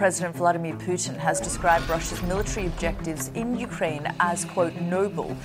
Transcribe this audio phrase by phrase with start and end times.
[0.00, 5.36] President Vladimir Putin has described Russia's military objectives in Ukraine as, quote, noble.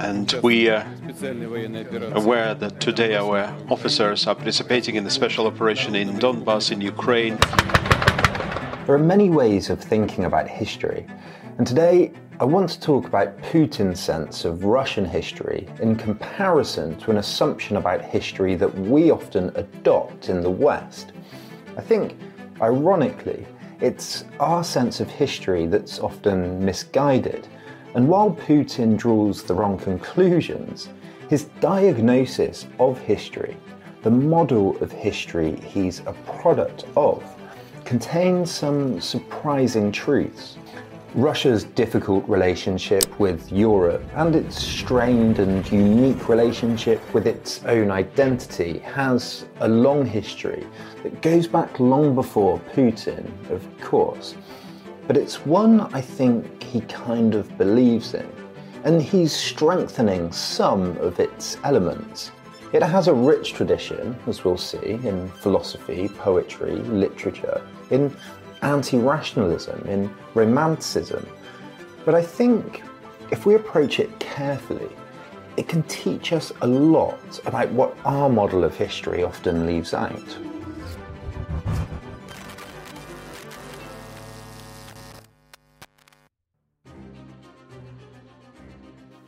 [0.00, 0.86] And we are
[2.14, 7.36] aware that today our officers are participating in the special operation in Donbass in Ukraine.
[8.86, 11.06] There are many ways of thinking about history,
[11.58, 17.10] and today I want to talk about Putin's sense of Russian history in comparison to
[17.10, 21.12] an assumption about history that we often adopt in the West.
[21.76, 22.16] I think,
[22.60, 23.46] ironically,
[23.80, 27.48] it's our sense of history that's often misguided,
[27.94, 30.88] and while Putin draws the wrong conclusions,
[31.28, 33.56] his diagnosis of history,
[34.02, 37.24] the model of history he's a product of,
[37.84, 40.56] contains some surprising truths.
[41.14, 48.80] Russia's difficult relationship with Europe and its strained and unique relationship with its own identity
[48.80, 50.66] has a long history
[51.04, 54.34] that goes back long before Putin, of course.
[55.06, 58.28] But it's one I think he kind of believes in,
[58.82, 62.32] and he's strengthening some of its elements.
[62.72, 68.10] It has a rich tradition, as we'll see, in philosophy, poetry, literature, in
[68.64, 71.24] anti rationalism, in romanticism.
[72.04, 72.82] But I think
[73.30, 74.88] if we approach it carefully,
[75.56, 80.38] it can teach us a lot about what our model of history often leaves out.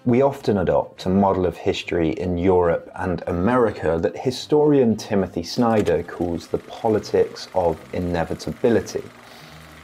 [0.05, 6.05] We often adopt a model of history in Europe and America that historian Timothy Snyder
[6.05, 9.03] calls the politics of inevitability.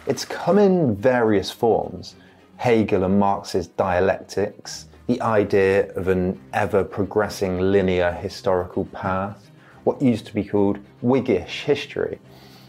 [0.04, 2.16] It's come in various forms.
[2.56, 9.48] Hegel and Marx's dialectics, the idea of an ever progressing linear historical path,
[9.84, 12.18] what used to be called Whiggish history,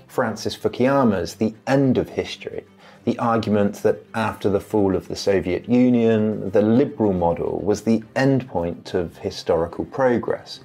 [0.08, 2.66] Francis Fukuyama's The End of History,
[3.04, 8.04] the argument that after the fall of the Soviet Union, the liberal model was the
[8.16, 10.60] endpoint of historical progress.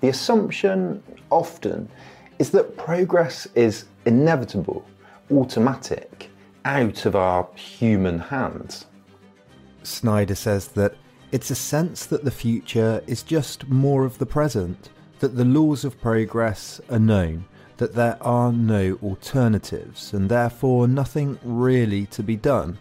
[0.00, 1.88] The assumption, often,
[2.38, 4.84] is that progress is inevitable,
[5.30, 6.30] automatic,
[6.64, 8.86] out of our human hands.
[9.82, 10.94] Snyder says that
[11.32, 15.84] it's a sense that the future is just more of the present, that the laws
[15.84, 17.44] of progress are known,
[17.76, 22.78] that there are no alternatives, and therefore nothing really to be done.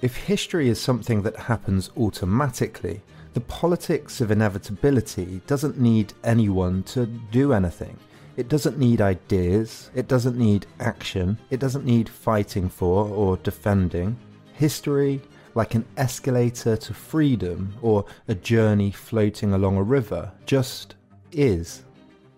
[0.00, 3.00] If history is something that happens automatically,
[3.34, 7.96] the politics of inevitability doesn't need anyone to do anything.
[8.36, 14.16] It doesn't need ideas, it doesn't need action, it doesn't need fighting for or defending.
[14.54, 15.20] History,
[15.54, 20.94] like an escalator to freedom or a journey floating along a river, just
[21.30, 21.84] is.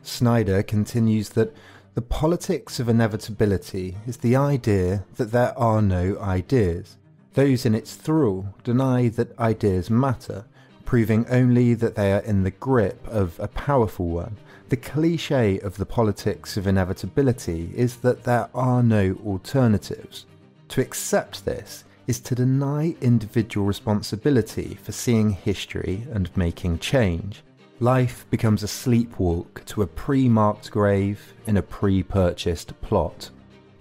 [0.02, 1.54] Snyder continues that
[1.94, 6.96] the politics of inevitability is the idea that there are no ideas.
[7.34, 10.44] Those in its thrall deny that ideas matter,
[10.84, 14.36] proving only that they are in the grip of a powerful one.
[14.68, 20.26] The cliche of the politics of inevitability is that there are no alternatives.
[20.68, 27.42] To accept this is to deny individual responsibility for seeing history and making change.
[27.80, 33.30] Life becomes a sleepwalk to a pre marked grave in a pre purchased plot.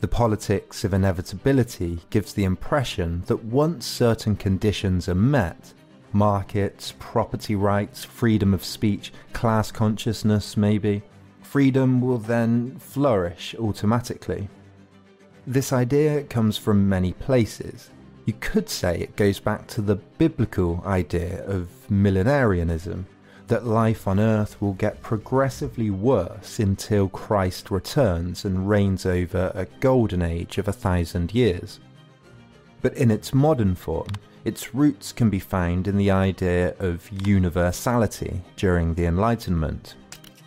[0.02, 5.74] The politics of inevitability gives the impression that once certain conditions are met,
[6.14, 11.04] markets, property rights, freedom of speech, class consciousness, maybe,
[11.42, 14.50] freedom will then flourish automatically.
[15.46, 17.90] This idea comes from many places.
[18.26, 23.06] You could say it goes back to the biblical idea of millenarianism,
[23.48, 29.66] that life on earth will get progressively worse until Christ returns and reigns over a
[29.82, 31.80] golden age of a thousand years.
[32.82, 34.08] But in its modern form,
[34.44, 39.96] its roots can be found in the idea of universality during the Enlightenment.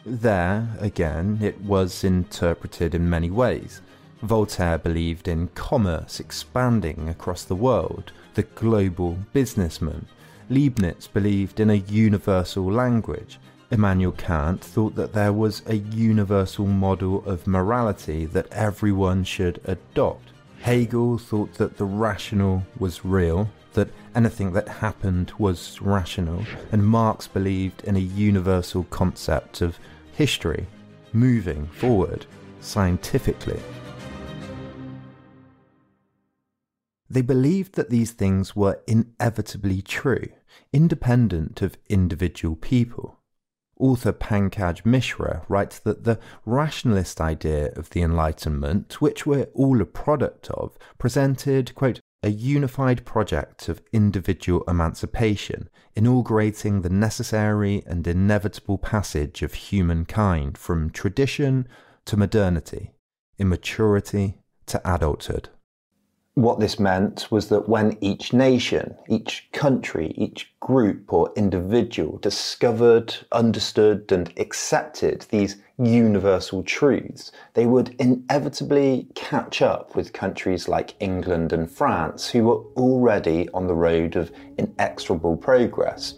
[0.05, 3.81] There, again, it was interpreted in many ways.
[4.23, 10.07] Voltaire believed in commerce expanding across the world, the global businessman,
[10.49, 13.39] Leibniz believed in a universal language.
[13.71, 20.31] Immanuel Kant thought that there was a universal model of morality that everyone should adopt.
[20.61, 23.51] Hegel thought that the rational was real,
[24.17, 29.79] anything that happened was rational, and Marx believed in a universal concept of
[30.13, 30.67] history,
[31.13, 32.27] moving forward
[32.61, 33.61] scientifically.
[37.09, 40.29] They believed that these things were inevitably true,
[40.73, 43.21] independent of individual people.
[43.79, 49.85] Author Pankaj Mishra writes that the rationalist idea of the Enlightenment, which we're all a
[49.85, 58.79] product of, presented, quote, a unified project of individual emancipation, inaugurating the necessary and inevitable
[58.79, 61.69] passage of humankind from tradition
[62.05, 62.93] to modernity,
[63.39, 65.51] immaturity to adulthood
[66.37, 73.17] what this meant was that when each nation, each country, each group or individual discovered,
[73.33, 81.55] understood, and accepted these universal truths, they would inevitably catch up with countries like England
[81.55, 86.17] and France, who were already on the road of inexorable progress.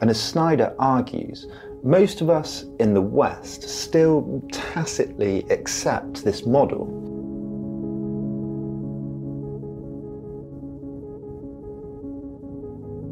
[0.00, 1.46] And as Snyder argues,
[1.84, 7.11] most of us in the West still tacitly accept this model.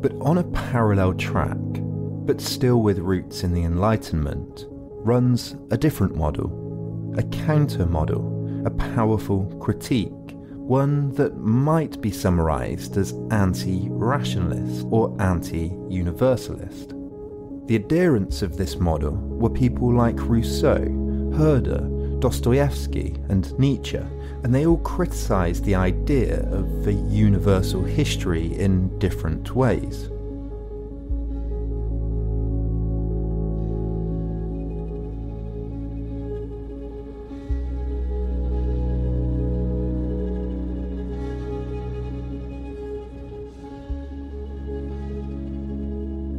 [0.00, 1.58] But on a parallel track,
[2.24, 8.70] but still with roots in the Enlightenment, runs a different model, a counter model, a
[8.70, 10.12] powerful critique,
[10.54, 16.94] one that might be summarized as anti rationalist or anti universalist.
[17.66, 20.84] The adherents of this model were people like Rousseau,
[21.36, 28.98] Herder, Dostoevsky, and Nietzsche, and they all criticise the idea of a universal history in
[28.98, 30.10] different ways.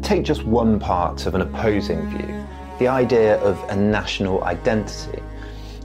[0.04, 2.46] Take just one part of an opposing view,
[2.80, 5.22] the idea of a national identity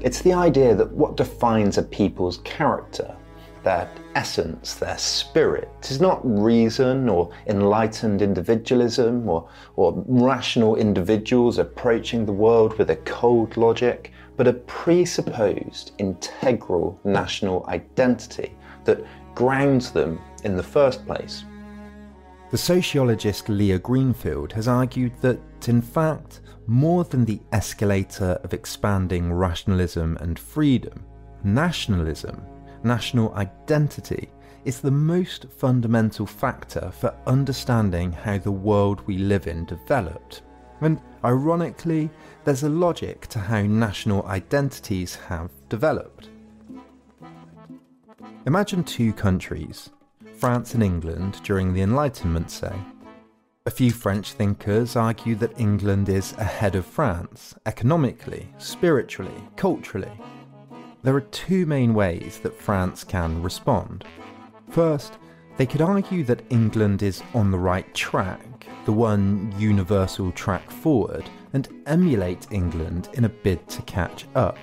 [0.00, 3.16] it's the idea that what defines a people's character,
[3.62, 12.24] their essence, their spirit, is not reason or enlightened individualism or, or rational individuals approaching
[12.24, 20.20] the world with a cold logic, but a presupposed integral national identity that grounds them
[20.44, 21.44] in the first place.
[22.50, 29.32] The sociologist Liah Greenfeld has argued that, in fact, more than the escalator of expanding
[29.32, 31.04] rationalism and freedom,
[31.44, 32.42] nationalism,
[32.82, 34.28] national identity,
[34.64, 40.42] is the most fundamental factor for understanding how the world we live in developed.
[40.80, 42.10] And ironically,
[42.44, 46.30] there's a logic to how national identities have developed.
[48.46, 49.90] Imagine two countries,
[50.36, 52.74] France and England during the Enlightenment, say.
[53.66, 60.12] A few French thinkers argue that England is ahead of France, economically, spiritually, culturally.
[61.02, 64.04] There are two main ways that France can respond.
[64.70, 65.18] First,
[65.56, 71.28] they could argue that England is on the right track, the one universal track forward,
[71.52, 74.58] and emulate England in a bid to catch up.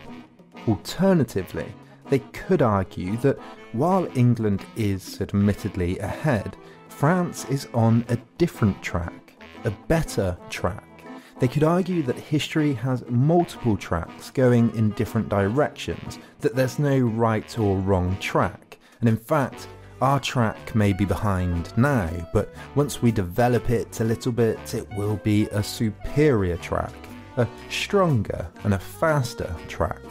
[0.66, 1.68] Alternatively,
[2.10, 3.38] they could argue that
[3.74, 6.56] while England is admittedly ahead,
[6.96, 9.34] France is on a different track,
[9.66, 11.04] a better track.
[11.40, 16.98] They could argue that history has multiple tracks going in different directions, that there's no
[17.00, 19.68] right or wrong track, and in fact,
[20.04, 24.86] Our track may be behind now, but once we develop it a little bit, it
[24.98, 26.94] will be a superior track,
[27.38, 30.02] a stronger and a faster track.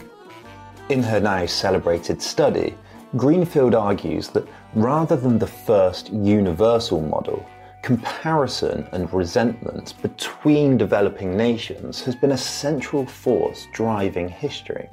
[0.88, 2.74] In her now celebrated study,
[3.14, 7.44] Greenfeld argues that rather than the first universal model,
[7.82, 14.88] comparison and resentment between developing nations has been a central force driving history.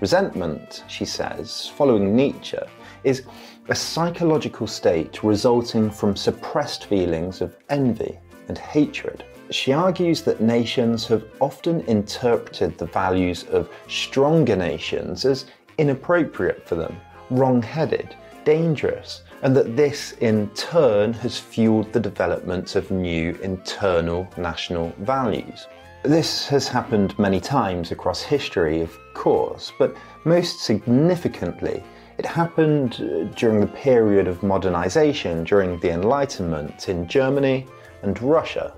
[0.00, 2.58] Resentment, she says, following Nietzsche,
[3.02, 3.24] is
[3.68, 9.24] a psychological state resulting from suppressed feelings of envy and hatred.
[9.50, 15.46] She argues that nations have often interpreted the values of stronger nations as
[15.78, 16.96] inappropriate for them,
[17.30, 24.28] wrong headed, dangerous, and that this in turn has fueled the development of new internal
[24.36, 25.66] national values.
[26.02, 29.94] This has happened many times across history, of course, but
[30.24, 31.82] most significantly,
[32.18, 37.66] it happened uh, during the period of modernization during the Enlightenment in Germany
[38.02, 38.74] and Russia.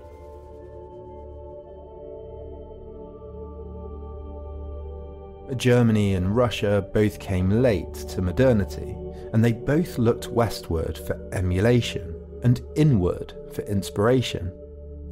[5.57, 8.97] Germany and Russia both came late to modernity,
[9.33, 14.53] and they both looked westward for emulation and inward for inspiration.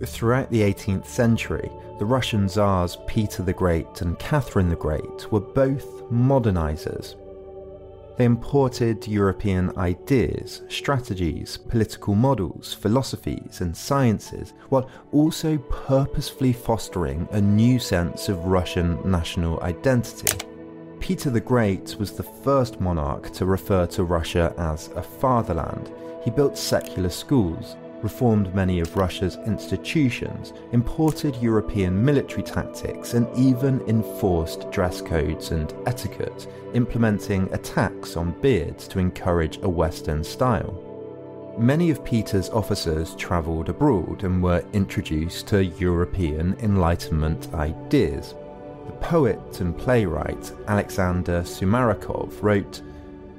[0.04, 5.40] Throughout the 18th century, the Russian Tsars Peter the Great and Catherine the Great were
[5.40, 7.16] both modernizers.
[8.17, 17.40] They imported European ideas, strategies, political models, philosophies, and sciences, while also purposefully fostering a
[17.40, 20.37] new sense of Russian national identity.
[21.00, 25.90] Peter the Great was the first monarch to refer to Russia as a fatherland.
[26.23, 33.80] He built secular schools, reformed many of Russia's institutions, imported European military tactics, and even
[33.83, 40.87] enforced dress codes and etiquette, implementing a tax on beards to encourage a Western style.
[41.59, 48.35] Many of Peter's officers travelled abroad and were introduced to European Enlightenment ideas.
[48.87, 52.80] The poet and playwright Alexander Sumarokov wrote,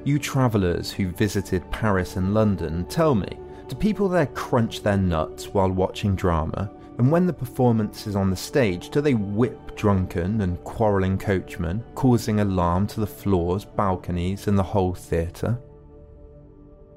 [0.03, 3.39] You travellers who visited Paris and London tell me,
[3.71, 6.69] do people there crunch their nuts while watching drama?
[6.97, 11.81] And when the performance is on the stage, do they whip drunken and quarrelling coachmen,
[11.95, 15.57] causing alarm to the floors, balconies, and the whole theatre?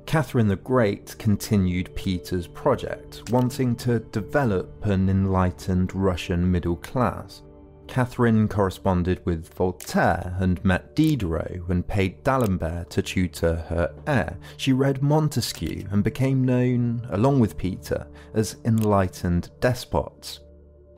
[0.05, 7.43] Catherine the Great continued Peter's project, wanting to develop an enlightened Russian middle class.
[7.87, 14.37] Catherine corresponded with Voltaire and met Diderot and paid D'Alembert to tutor her heir.
[14.57, 20.41] She read Montesquieu and became known, along with Peter, as enlightened despots.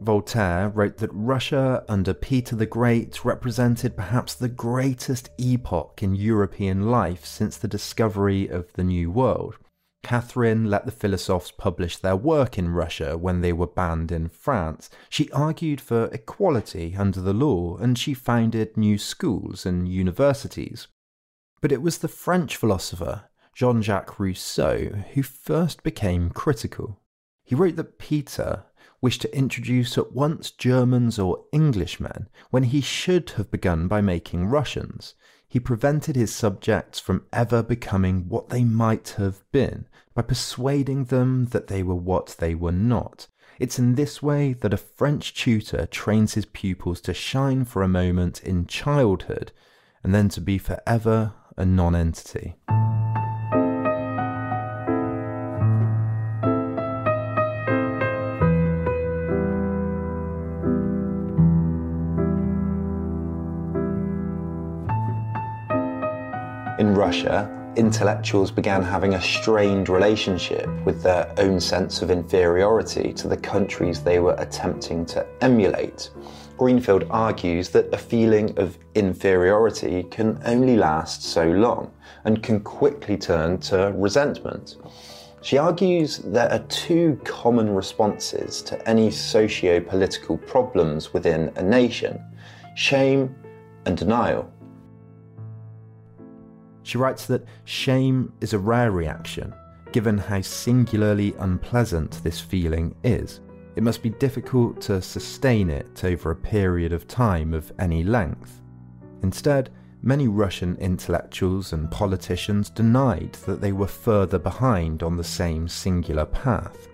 [0.00, 6.90] Voltaire wrote that Russia under Peter the Great represented perhaps the greatest epoch in European
[6.90, 9.56] life since the discovery of the New World.
[10.06, 14.88] Catherine let the philosophes publish their work in Russia when they were banned in France.
[15.08, 20.86] She argued for equality under the law and she founded new schools and universities.
[21.60, 27.00] But it was the French philosopher, Jean Jacques Rousseau, who first became critical.
[27.42, 28.62] He wrote that Peter
[29.02, 34.46] wished to introduce at once Germans or Englishmen when he should have begun by making
[34.46, 35.16] Russians
[35.48, 41.46] he prevented his subjects from ever becoming what they might have been by persuading them
[41.46, 43.28] that they were what they were not.
[43.58, 47.88] It's in this way that a French tutor trains his pupils to shine for a
[47.88, 49.52] moment in childhood
[50.02, 52.56] and then to be forever a nonentity.
[66.96, 73.36] Russia, intellectuals began having a strained relationship with their own sense of inferiority to the
[73.36, 76.10] countries they were attempting to emulate.
[76.56, 81.92] Greenfeld argues that a feeling of inferiority can only last so long
[82.24, 84.76] and can quickly turn to resentment.
[85.42, 92.24] She argues there are two common responses to any socio political problems within a nation
[92.74, 93.34] shame
[93.84, 94.50] and denial.
[96.86, 99.52] She writes that shame is a rare reaction,
[99.90, 103.40] given how singularly unpleasant this feeling is.
[103.74, 108.62] It must be difficult to sustain it over a period of time of any length.
[109.24, 115.66] Instead, many Russian intellectuals and politicians denied that they were further behind on the same
[115.66, 116.86] singular path.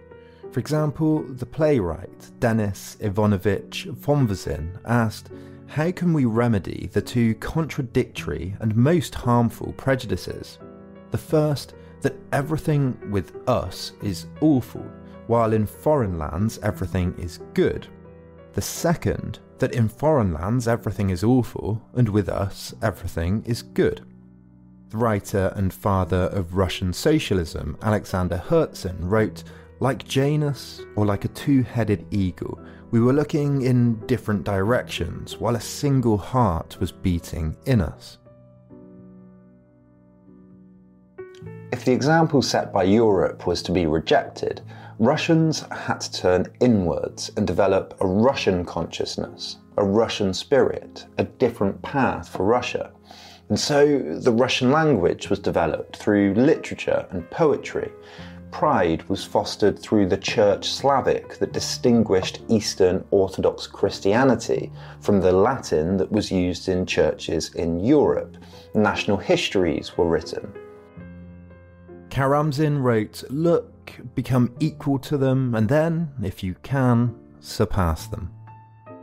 [0.52, 5.28] For example, the playwright Denis Ivanovich Fonvizin asked
[5.72, 10.58] how can we remedy the two contradictory and most harmful prejudices?
[11.12, 14.84] The first, that everything with us is awful,
[15.28, 17.86] while in foreign lands everything is good.
[18.52, 24.04] The second, that in foreign lands everything is awful, and with us everything is good.
[24.90, 29.44] The writer and father of Russian socialism, Alexander Herzen, wrote
[29.80, 32.60] Like Janus, or like a two headed eagle,
[32.92, 38.18] we were looking in different directions while a single heart was beating in us.
[41.72, 44.60] If the example set by Europe was to be rejected,
[44.98, 51.80] Russians had to turn inwards and develop a Russian consciousness, a Russian spirit, a different
[51.80, 52.92] path for Russia.
[53.48, 57.90] And so the Russian language was developed through literature and poetry.
[58.52, 65.96] Pride was fostered through the Church Slavic that distinguished Eastern Orthodox Christianity from the Latin
[65.96, 68.36] that was used in churches in Europe.
[68.74, 70.52] National histories were written.
[72.10, 78.30] Karamzin wrote, Look, become equal to them, and then, if you can, surpass them.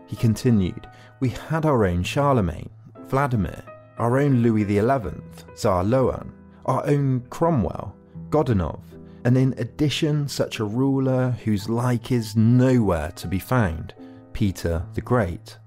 [0.05, 0.87] He continued,
[1.19, 2.69] We had our own Charlemagne,
[3.07, 3.63] Vladimir,
[3.97, 5.11] our own Louis XI,
[5.55, 6.31] Tsar Loan,
[6.67, 7.95] our own Cromwell,
[8.29, 8.79] Godunov,
[9.23, 13.93] and in addition, such a ruler whose like is nowhere to be found,
[14.33, 15.57] Peter the Great.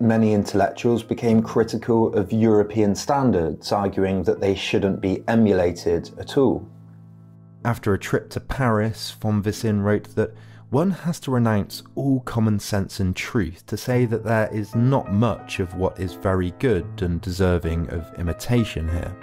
[0.00, 6.68] Many intellectuals became critical of European standards, arguing that they shouldn't be emulated at all.
[7.64, 10.34] After a trip to Paris, Fonvizin wrote that
[10.70, 15.12] one has to renounce all common sense and truth to say that there is not
[15.12, 19.16] much of what is very good and deserving of imitation here.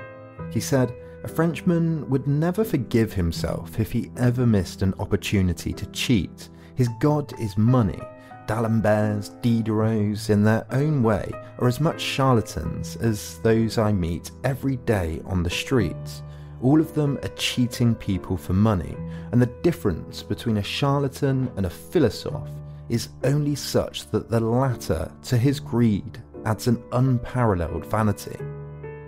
[0.52, 5.86] He said, a Frenchman would never forgive himself if he ever missed an opportunity to
[5.88, 6.50] cheat.
[6.76, 8.02] His god is money,
[8.46, 14.78] D'Alemberts, Diderots, in their own way, are as much charlatans as those I meet every
[14.78, 16.24] day on the streets.
[16.62, 18.96] All of them are cheating people for money,
[19.32, 22.50] and the difference between a charlatan and a philosophe
[22.90, 28.38] is only such that the latter, to his greed, adds an unparalleled vanity.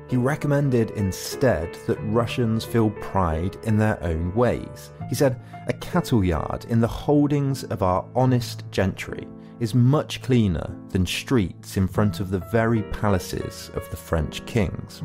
[0.07, 4.91] He recommended instead that Russians feel pride in their own ways.
[5.09, 9.27] He said, A cattle yard in the holdings of our honest gentry
[9.59, 15.01] is much cleaner than streets in front of the very palaces of the French kings.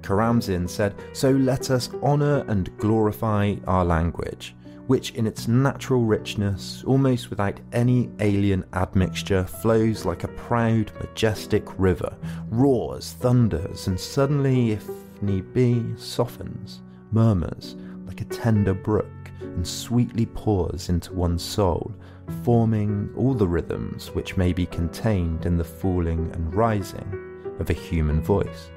[0.00, 4.54] Karamzin said, So let us honour and glorify our language
[4.86, 11.64] which in its natural richness, almost without any alien admixture, flows like a proud, majestic
[11.78, 12.14] river,
[12.48, 14.88] roars, thunders, and suddenly, if
[15.20, 19.06] need be, softens, murmurs like a tender brook,
[19.40, 21.94] and sweetly pours into one's soul,
[22.42, 27.74] forming all the rhythms which may be contained in the falling and rising of a
[27.74, 28.70] human voice.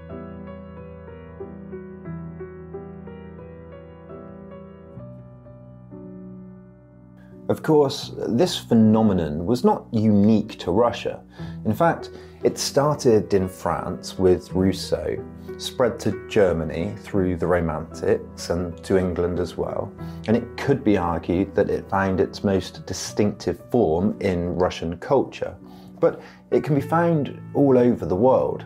[7.47, 11.21] Of course, this phenomenon was not unique to Russia.
[11.65, 12.09] In fact,
[12.43, 15.23] it started in France with Rousseau,
[15.57, 19.93] spread to Germany through the Romantics and to England as well,
[20.27, 25.55] and it could be argued that it found its most distinctive form in Russian culture.
[25.99, 28.65] But it can be found all over the world.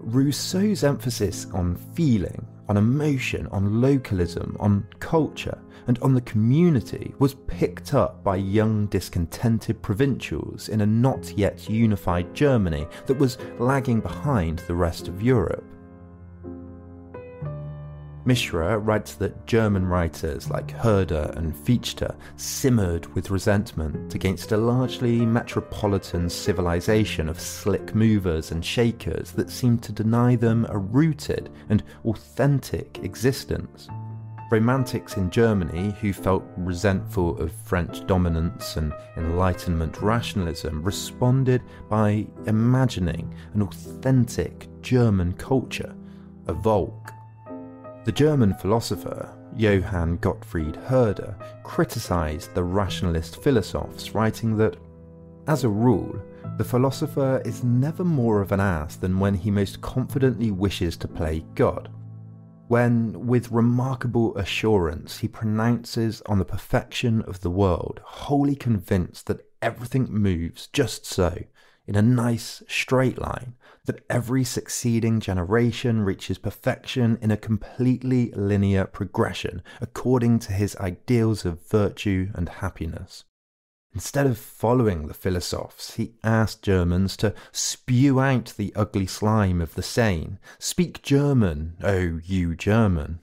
[0.00, 7.34] Rousseau's emphasis on feeling, on emotion, on localism, on culture, and on the community was
[7.46, 14.00] picked up by young discontented provincials in a not yet unified Germany that was lagging
[14.00, 15.64] behind the rest of Europe.
[18.24, 25.26] Mishra writes that German writers like Herder and Fichte simmered with resentment against a largely
[25.26, 31.82] metropolitan civilization of slick movers and shakers that seemed to deny them a rooted and
[32.04, 33.88] authentic existence.
[34.52, 43.34] Romantics in Germany, who felt resentful of French dominance and Enlightenment rationalism, responded by imagining
[43.54, 45.94] an authentic German culture,
[46.48, 47.12] a Volk.
[48.04, 54.76] The German philosopher Johann Gottfried Herder criticized the rationalist philosophers, writing that,
[55.46, 56.14] as a rule,
[56.58, 61.08] the philosopher is never more of an ass than when he most confidently wishes to
[61.08, 61.88] play God
[62.68, 69.46] when, with remarkable assurance, he pronounces on the perfection of the world, wholly convinced that
[69.60, 71.44] everything moves just so,
[71.86, 78.84] in a nice straight line, that every succeeding generation reaches perfection in a completely linear
[78.84, 83.24] progression according to his ideals of virtue and happiness.
[83.94, 89.74] Instead of following the philosophers, he asked Germans to spew out the ugly slime of
[89.74, 90.38] the Seine.
[90.58, 93.20] Speak German, oh, you German.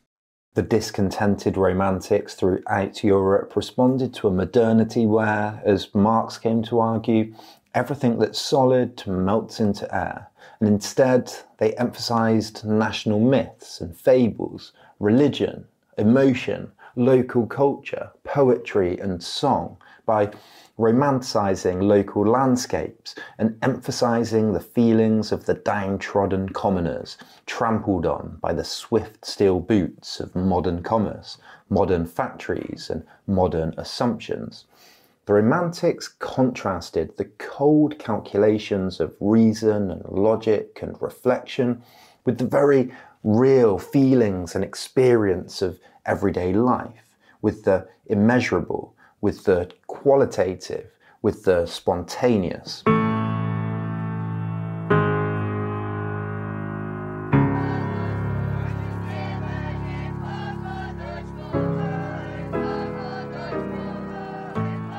[0.53, 7.34] The discontented romantics throughout Europe responded to a modernity where, as Marx came to argue,
[7.73, 10.29] everything that's solid melts into air,
[10.60, 15.65] and instead they emphasized national myths and fables, religion,
[15.97, 19.77] emotion, local culture, poetry, and song
[20.10, 20.32] by
[20.80, 28.63] romanticizing local landscapes and emphasizing the feelings of the downtrodden commoners, trampled on by the
[28.63, 31.38] swift steel boots of modern commerce,
[31.69, 34.65] modern factories, and modern assumptions.
[35.28, 41.84] The Romantics contrasted the cold calculations of reason and logic and reflection
[42.26, 42.91] with the very
[43.24, 51.65] real feelings and experience of everyday life, with the immeasurable with the qualitative, with the
[51.65, 52.84] spontaneous.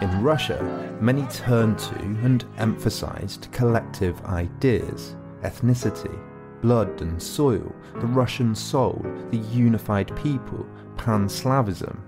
[0.02, 6.18] In Russia, many turned to and emphasized collective ideas, ethnicity,
[6.60, 10.66] blood and soil, the Russian soul, the unified people,
[10.98, 11.98] pan Slavism,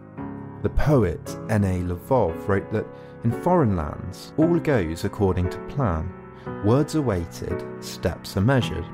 [0.62, 1.80] the poet N.A.
[1.82, 2.86] Lvov wrote that
[3.24, 6.12] in foreign lands, all goes according to plan.
[6.64, 8.84] Words are weighted, steps are measured.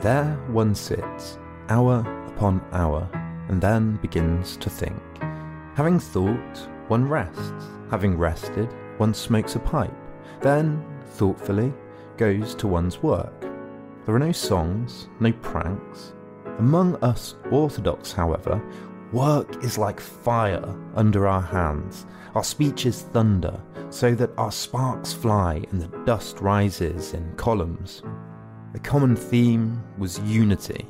[0.00, 3.08] There one sits, hour upon hour,
[3.48, 5.00] and then begins to think.
[5.74, 7.52] Having thought, one rests.
[7.90, 9.94] Having rested, one smokes a pipe.
[10.40, 11.72] Then, thoughtfully,
[12.16, 13.40] goes to one's work.
[14.04, 16.14] There are no songs, no pranks.
[16.58, 18.62] Among us Orthodox, however,
[19.12, 22.06] Work is like fire under our hands.
[22.34, 28.02] Our speech is thunder, so that our sparks fly and the dust rises in columns.
[28.72, 30.86] The common theme was unity,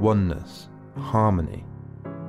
[0.00, 1.64] oneness, harmony.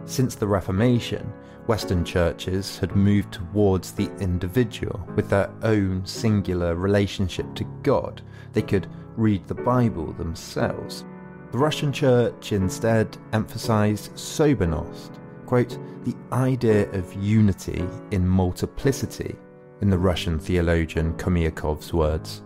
[0.06, 1.34] Since the Reformation,
[1.66, 8.22] Western churches had moved towards the individual with their own singular relationship to God.
[8.54, 11.04] They could read the Bible themselves.
[11.52, 15.18] The Russian church instead emphasized sobornost,
[15.52, 19.36] quote, the idea of unity in multiplicity,
[19.82, 22.44] in the Russian theologian Khomyakov's words.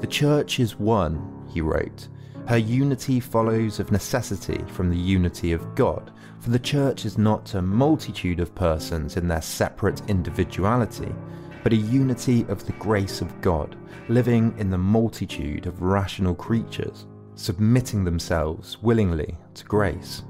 [0.00, 2.08] The church is one, he wrote.
[2.46, 7.54] Her unity follows of necessity from the unity of God, for the church is not
[7.54, 11.14] a multitude of persons in their separate individuality,
[11.62, 13.78] but a unity of the grace of God,
[14.10, 20.22] living in the multitude of rational creatures, submitting themselves willingly to grace.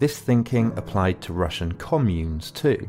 [0.00, 2.88] This thinking applied to Russian communes too.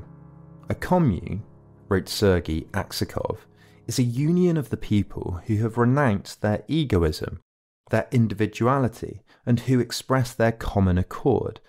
[0.70, 1.44] A commune,
[1.90, 3.40] wrote Sergei Aksakov,
[3.86, 7.42] is a union of the people who have renounced their egoism,
[7.90, 11.60] their individuality, and who express their common accord.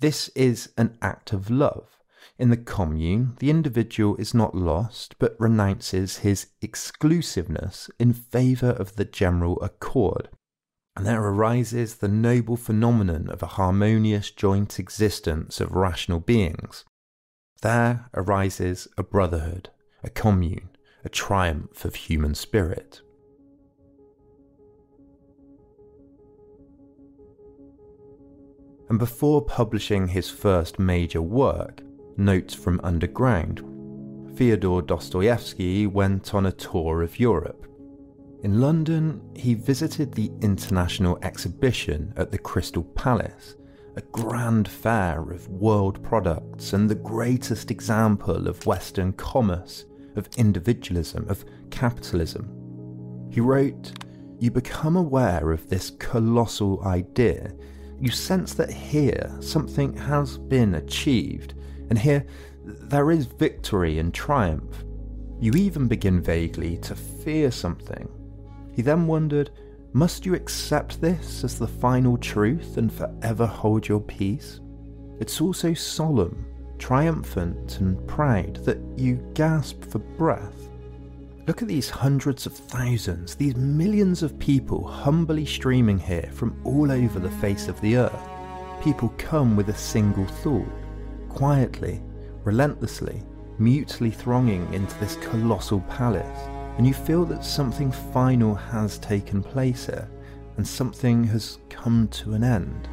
[0.00, 2.00] This is an act of love.
[2.36, 8.96] In the commune, the individual is not lost, but renounces his exclusiveness in favour of
[8.96, 10.28] the general accord
[10.98, 16.84] and there arises the noble phenomenon of a harmonious joint existence of rational beings.
[17.62, 19.70] There arises a brotherhood,
[20.02, 20.70] a commune,
[21.04, 23.00] a triumph of human spirit.
[28.88, 31.80] And before publishing his first major work,
[32.16, 33.60] Notes from Underground,
[34.36, 37.67] Fyodor Dostoevsky went on a tour of Europe
[38.44, 43.56] in London, he visited the International Exhibition at the Crystal Palace,
[43.96, 51.26] a grand fair of world products and the greatest example of Western commerce, of individualism,
[51.28, 52.48] of capitalism.
[53.32, 53.92] He wrote,
[54.38, 57.52] You become aware of this colossal idea.
[58.00, 61.54] You sense that here something has been achieved,
[61.90, 62.24] and here
[62.64, 64.84] there is victory and triumph.
[65.40, 68.08] You even begin vaguely to fear something
[68.78, 69.50] he then wondered,
[69.92, 74.60] must you accept this as the final truth and forever hold your peace?
[75.18, 76.46] It's also solemn,
[76.78, 80.68] triumphant, and proud that you gasp for breath.
[81.48, 86.92] Look at these hundreds of thousands, these millions of people humbly streaming here from all
[86.92, 88.28] over the face of the earth.
[88.80, 90.70] People come with a single thought,
[91.28, 92.00] quietly,
[92.44, 93.24] relentlessly,
[93.58, 96.47] mutely thronging into this colossal palace
[96.78, 100.08] and you feel that something final has taken place here,
[100.56, 102.88] and something has come to an end.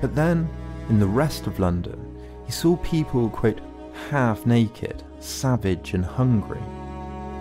[0.00, 0.48] But then,
[0.88, 2.00] in the rest of London,
[2.46, 3.60] he saw people, quote,
[4.08, 6.62] half naked, savage, and hungry.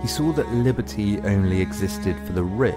[0.02, 2.76] He saw that liberty only existed for the rich,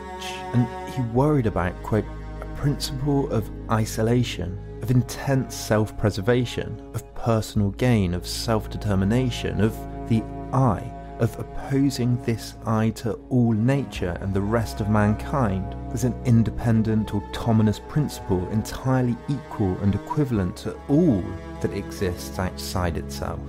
[0.53, 2.05] and he worried about, quote,
[2.43, 9.75] a principle of isolation, of intense self preservation, of personal gain, of self determination, of
[10.09, 16.05] the I, of opposing this I to all nature and the rest of mankind as
[16.05, 21.25] an independent, autonomous principle entirely equal and equivalent to all
[21.61, 23.41] that exists outside itself.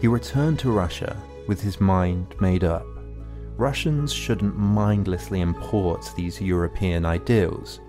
[0.00, 2.86] He returned to Russia with his mind made up.
[3.56, 7.80] Russians shouldn't mindlessly import these European ideals.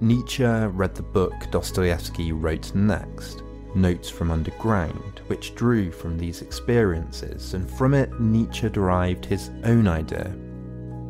[0.00, 3.42] Nietzsche read the book Dostoevsky wrote next,
[3.74, 9.88] Notes from Underground, which drew from these experiences, and from it Nietzsche derived his own
[9.88, 10.34] idea.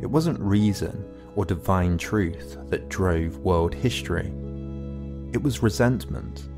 [0.00, 1.04] It wasn't reason
[1.36, 4.32] or divine truth that drove world history,
[5.32, 6.48] it was resentment.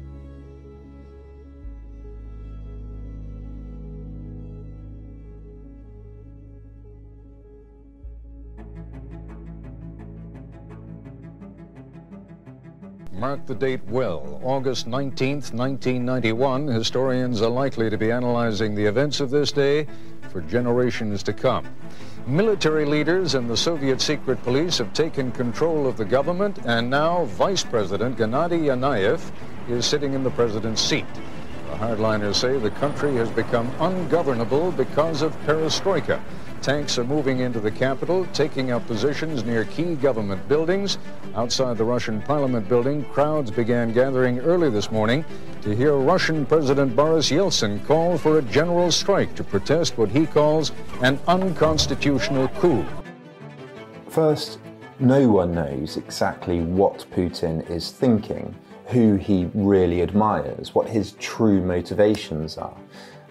[13.24, 14.38] Mark the date well.
[14.44, 16.66] August 19th, 1991.
[16.66, 19.86] Historians are likely to be analyzing the events of this day
[20.28, 21.66] for generations to come.
[22.26, 27.24] Military leaders and the Soviet secret police have taken control of the government, and now
[27.24, 29.22] Vice President Gennady Yanayev
[29.70, 31.06] is sitting in the president's seat.
[31.70, 36.20] The hardliners say the country has become ungovernable because of perestroika.
[36.64, 40.96] Tanks are moving into the capital, taking up positions near key government buildings.
[41.34, 45.26] Outside the Russian parliament building, crowds began gathering early this morning
[45.60, 50.24] to hear Russian President Boris Yeltsin call for a general strike to protest what he
[50.24, 50.72] calls
[51.02, 52.82] an unconstitutional coup.
[54.08, 54.58] First,
[54.98, 58.54] no one knows exactly what Putin is thinking,
[58.86, 62.78] who he really admires, what his true motivations are.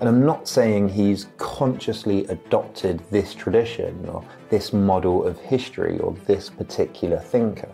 [0.03, 6.11] And I'm not saying he's consciously adopted this tradition or this model of history or
[6.25, 7.69] this particular thinker.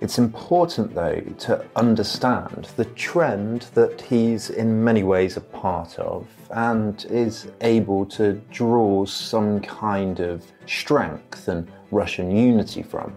[0.00, 6.26] It's important, though, to understand the trend that he's in many ways a part of
[6.48, 13.14] and is able to draw some kind of strength and Russian unity from.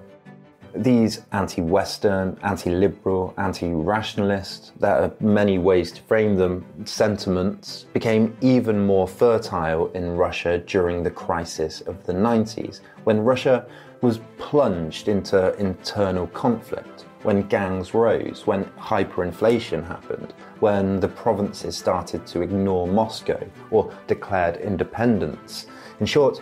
[0.75, 7.85] These anti Western, anti liberal, anti rationalist, there are many ways to frame them, sentiments
[7.93, 13.67] became even more fertile in Russia during the crisis of the 90s, when Russia
[14.01, 22.25] was plunged into internal conflict, when gangs rose, when hyperinflation happened, when the provinces started
[22.25, 25.67] to ignore Moscow or declared independence.
[25.99, 26.41] In short,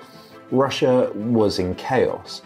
[0.52, 2.44] Russia was in chaos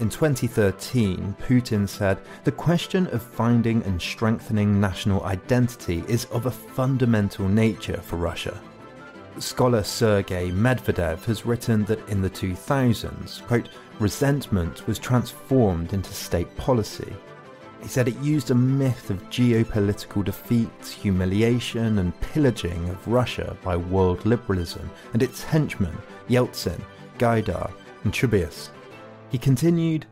[0.00, 6.50] in 2013, Putin said, The question of finding and strengthening national identity is of a
[6.50, 8.60] fundamental nature for Russia.
[9.38, 13.68] Scholar Sergei Medvedev has written that in the 2000s, quote,
[14.00, 17.12] resentment was transformed into state policy.
[17.80, 23.76] He said it used a myth of geopolitical defeat, humiliation, and pillaging of Russia by
[23.76, 25.96] world liberalism and its henchmen,
[26.28, 26.80] Yeltsin,
[27.18, 27.70] Gaidar,
[28.04, 28.70] and Chubais,
[29.34, 30.06] he continued,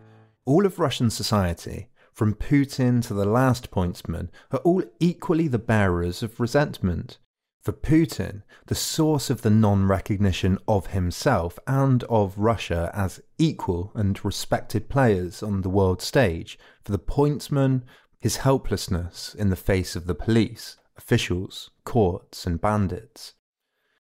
[0.46, 6.24] All of Russian society, from Putin to the last pointsman, are all equally the bearers
[6.24, 7.18] of resentment.
[7.60, 13.92] For Putin, the source of the non recognition of himself and of Russia as equal
[13.94, 17.82] and respected players on the world stage, for the pointsman,
[18.18, 23.34] his helplessness in the face of the police, officials, courts, and bandits.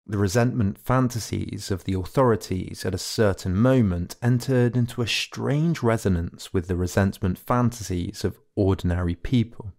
[0.09, 6.53] The resentment fantasies of the authorities at a certain moment entered into a strange resonance
[6.53, 9.73] with the resentment fantasies of ordinary people.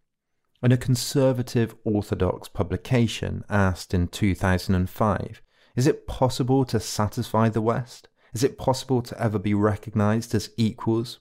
[0.63, 5.41] And a conservative Orthodox publication asked in 2005
[5.77, 8.09] Is it possible to satisfy the West?
[8.35, 11.21] Is it possible to ever be recognized as equals?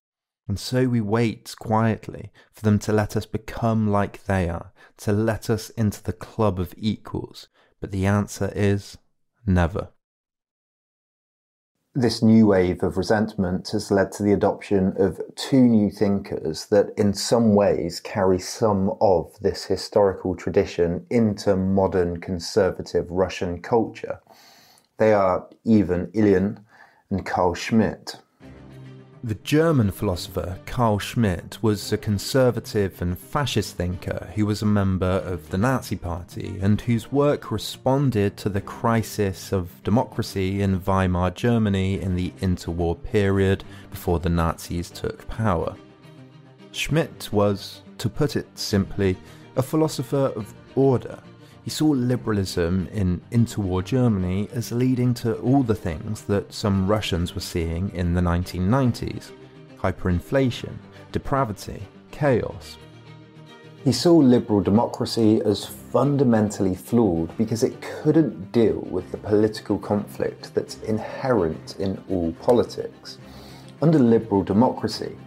[0.49, 5.13] And so we wait quietly for them to let us become like they are, to
[5.13, 7.47] let us into the club of equals,
[7.79, 8.97] but the answer is
[9.45, 9.89] never.
[11.95, 16.91] This new wave of resentment has led to the adoption of two new thinkers that,
[16.95, 24.19] in some ways, carry some of this historical tradition into modern conservative Russian culture.
[24.97, 26.63] They are Ivan Ilyin
[27.09, 28.17] and Carl Schmitt.
[29.23, 35.21] The German philosopher Carl Schmitt was a conservative and fascist thinker who was a member
[35.25, 41.31] of the Nazi Party and whose work responded to the crisis of democracy in Weimar
[41.31, 45.75] Germany in the interwar period before the Nazis took power.
[46.71, 49.17] Schmitt was, to put it simply,
[49.55, 51.19] a philosopher of order
[51.67, 57.35] he saw liberalism in interwar Germany as leading to all the things that some Russians
[57.35, 59.31] were seeing in the 1990s
[59.77, 60.71] hyperinflation,
[61.11, 62.77] depravity, chaos.
[63.83, 70.55] He saw liberal democracy as fundamentally flawed because it couldn't deal with the political conflict
[70.55, 73.17] that's inherent in all politics.
[73.81, 75.17] Under liberal democracy,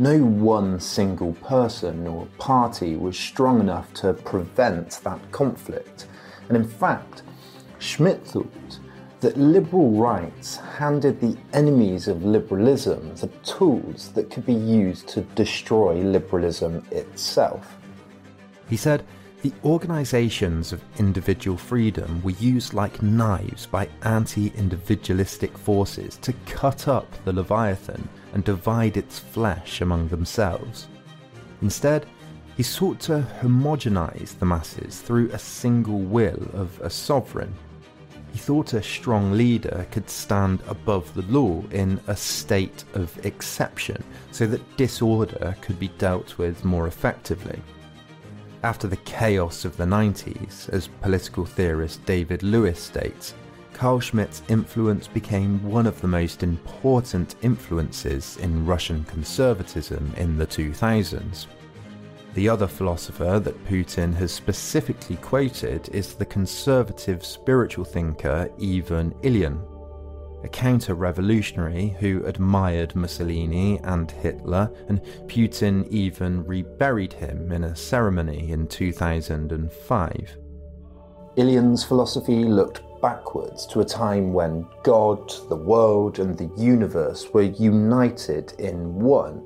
[0.00, 6.06] no one single person or party was strong enough to prevent that conflict.
[6.48, 7.22] And in fact,
[7.78, 8.78] Schmitt thought
[9.20, 15.20] that liberal rights handed the enemies of liberalism the tools that could be used to
[15.20, 17.76] destroy liberalism itself.
[18.70, 19.04] He said,
[19.42, 26.88] the organisations of individual freedom were used like knives by anti individualistic forces to cut
[26.88, 30.88] up the Leviathan and divide its flesh among themselves.
[31.62, 32.06] Instead,
[32.56, 37.54] he sought to homogenise the masses through a single will of a sovereign.
[38.32, 44.02] He thought a strong leader could stand above the law in a state of exception
[44.30, 47.60] so that disorder could be dealt with more effectively.
[48.62, 53.34] After the chaos of the 90s, as political theorist David Lewis states,
[53.80, 60.46] Carl Schmitt's influence became one of the most important influences in Russian conservatism in the
[60.46, 61.46] 2000s.
[62.34, 69.64] The other philosopher that Putin has specifically quoted is the conservative spiritual thinker Ivan Ilyin,
[70.44, 77.74] a counter revolutionary who admired Mussolini and Hitler, and Putin even reburied him in a
[77.74, 80.36] ceremony in 2005.
[81.38, 87.42] Ilyin's philosophy looked backwards to a time when God, the world, and the universe were
[87.42, 89.42] united in one.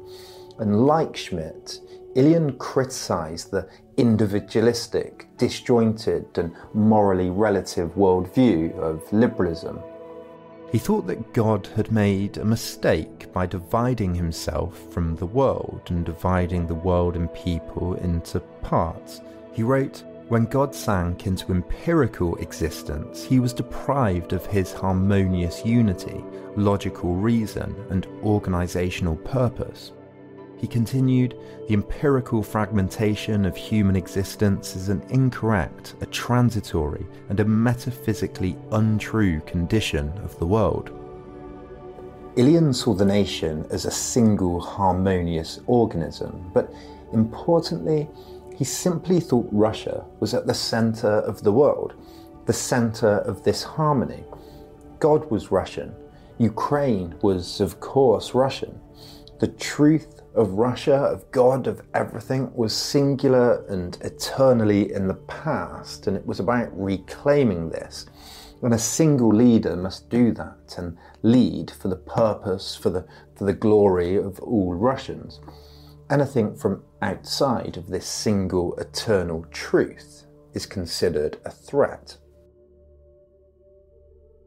[0.58, 1.80] And like Schmitt,
[2.14, 9.80] Ilyin criticized the individualistic, disjointed, and morally relative worldview of liberalism.
[10.70, 16.04] He thought that God had made a mistake by dividing himself from the world and
[16.04, 19.20] dividing the world and people into parts.
[19.52, 26.24] He wrote, When God sank into empirical existence, he was deprived of his harmonious unity,
[26.56, 29.92] logical reason, and organizational purpose.
[30.56, 31.36] He continued,
[31.68, 39.40] the empirical fragmentation of human existence is an incorrect, a transitory, and a metaphysically untrue
[39.40, 40.90] condition of the world.
[42.36, 46.72] Ilyin saw the nation as a single harmonious organism, but
[47.12, 48.08] importantly,
[48.54, 51.94] he simply thought Russia was at the center of the world,
[52.46, 54.24] the center of this harmony.
[55.00, 55.94] God was Russian.
[56.38, 58.80] Ukraine was, of course, Russian.
[59.40, 66.06] The truth of Russia, of God, of everything was singular and eternally in the past,
[66.06, 68.06] and it was about reclaiming this.
[68.62, 73.04] And a single leader must do that and lead for the purpose, for the,
[73.36, 75.40] for the glory of all Russians.
[76.10, 82.16] Anything from outside of this single eternal truth is considered a threat.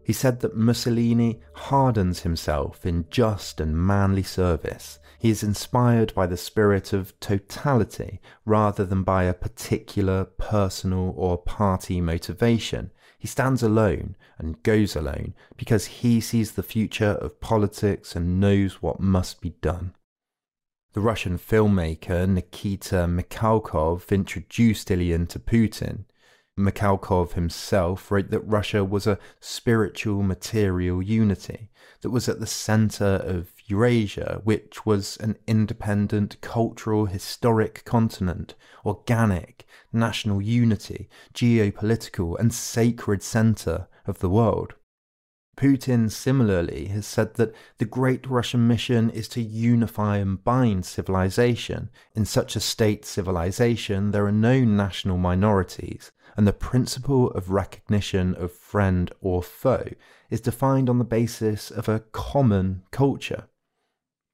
[0.03, 6.27] He said that Mussolini hardens himself in just and manly service he is inspired by
[6.27, 12.91] the spirit of totality rather than by a particular personal or party motivation.
[13.17, 18.81] He stands alone and goes alone because he sees the future of politics and knows
[18.81, 19.95] what must be done.
[20.97, 26.05] The Russian filmmaker Nikita Mikhalkov introduced Ilyin to Putin.
[26.57, 31.69] Mikhalkov himself wrote that Russia was a spiritual material unity
[32.01, 39.67] that was at the center of Eurasia, which was an independent cultural historic continent, organic,
[39.93, 44.73] national unity, geopolitical, and sacred centre of the world.
[45.57, 51.89] Putin similarly has said that the Great Russian mission is to unify and bind civilization.
[52.13, 58.35] In such a state civilization, there are no national minorities, and the principle of recognition
[58.35, 59.89] of friend or foe
[60.29, 63.47] is defined on the basis of a common culture.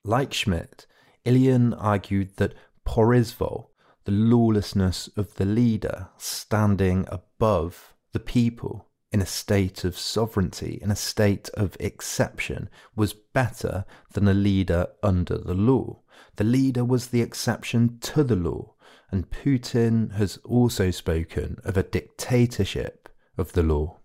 [0.04, 0.86] Like Schmitt,
[1.26, 2.54] Ilyin argued that
[2.86, 3.68] proizvol,
[4.04, 10.90] the lawlessness of the leader standing above the people in a state of sovereignty, in
[10.90, 16.00] a state of exception, was better than a leader under the law.
[16.38, 18.74] The leader was the exception to the law,
[19.12, 24.00] and Putin has also spoken of a dictatorship of the law.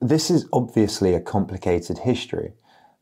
[0.00, 2.52] This is obviously a complicated history.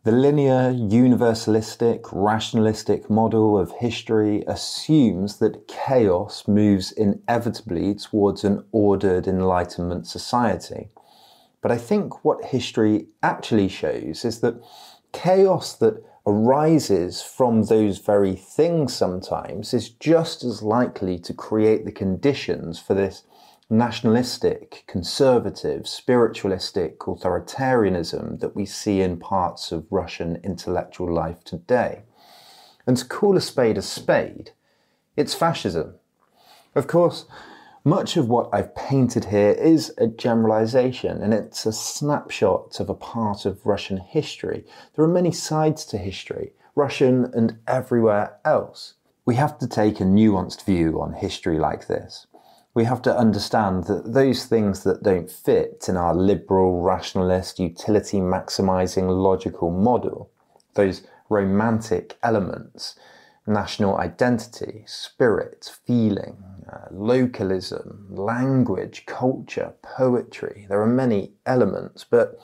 [0.05, 9.26] The linear, universalistic, rationalistic model of history assumes that chaos moves inevitably towards an ordered
[9.26, 10.90] Enlightenment society.
[11.62, 14.62] But I think what history actually shows is that
[15.12, 21.92] chaos that arises from those very things sometimes is just as likely to create the
[21.92, 23.22] conditions for this
[23.70, 32.02] nationalistic, conservative, spiritualistic authoritarianism that we see in parts of Russian intellectual life today.
[32.86, 34.50] And to call a spade a spade,
[35.16, 35.94] it's fascism.
[36.74, 37.24] Of course,
[37.84, 42.94] much of what I've painted here is a generalization and it's a snapshot of a
[42.94, 44.64] part of Russian history.
[44.94, 48.94] There are many sides to history, Russian and everywhere else.
[49.26, 52.26] We have to take a nuanced view on history like this
[52.75, 58.18] we have to understand that those things that don't fit in our liberal, rationalist, utility
[58.18, 60.31] maximizing logical model,
[60.75, 62.97] those romantic elements,
[63.47, 72.39] national identity, spirit, feeling, uh, localism, language, culture, poetry, there are many elements, but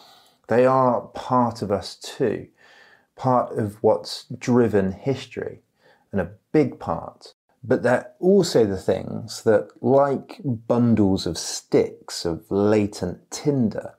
[0.46, 2.46] they are part of us too,
[3.16, 5.62] part of what's driven history,
[6.12, 12.50] and a big part but they're also the things that, like bundles of sticks of
[12.50, 13.94] latent tinder,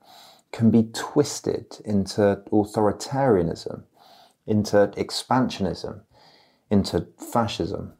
[0.51, 3.84] can be twisted into authoritarianism,
[4.47, 6.01] into expansionism,
[6.70, 7.93] into fascism.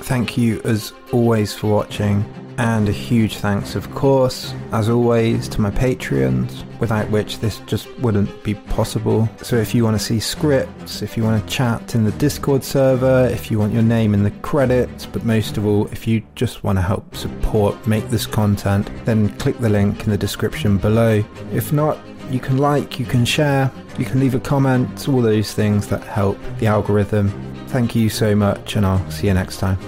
[0.00, 2.24] Thank you as always for watching.
[2.58, 7.88] And a huge thanks, of course, as always, to my Patreons, without which this just
[8.00, 9.28] wouldn't be possible.
[9.42, 12.64] So if you want to see scripts, if you want to chat in the Discord
[12.64, 16.20] server, if you want your name in the credits, but most of all, if you
[16.34, 20.78] just want to help support, make this content, then click the link in the description
[20.78, 21.22] below.
[21.52, 21.96] If not,
[22.28, 26.02] you can like, you can share, you can leave a comment, all those things that
[26.02, 27.28] help the algorithm.
[27.68, 29.78] Thank you so much, and I'll see you next time.